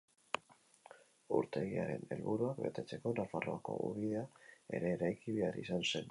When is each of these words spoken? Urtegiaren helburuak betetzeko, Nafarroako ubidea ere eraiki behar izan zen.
Urtegiaren 1.39 2.07
helburuak 2.15 2.61
betetzeko, 2.67 3.11
Nafarroako 3.19 3.75
ubidea 3.89 4.23
ere 4.79 4.95
eraiki 4.95 5.37
behar 5.37 5.61
izan 5.65 5.85
zen. 5.85 5.99